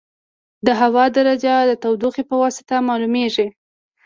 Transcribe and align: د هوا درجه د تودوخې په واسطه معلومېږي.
د 0.65 0.67
هوا 0.81 1.05
درجه 1.17 1.53
د 1.65 1.71
تودوخې 1.83 2.23
په 2.29 2.35
واسطه 2.43 2.75
معلومېږي. 2.89 3.47